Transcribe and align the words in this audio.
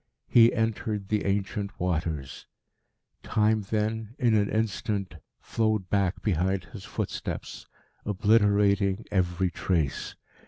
He 0.27 0.51
entered 0.51 1.09
the 1.09 1.25
ancient 1.25 1.79
waters. 1.79 2.47
Time 3.21 3.61
then, 3.69 4.15
in 4.17 4.33
an 4.33 4.49
instant, 4.49 5.17
flowed 5.39 5.91
back 5.91 6.23
behind 6.23 6.63
his 6.63 6.85
footsteps, 6.85 7.67
obliterating 8.03 9.05
every 9.11 9.51
trace. 9.51 10.15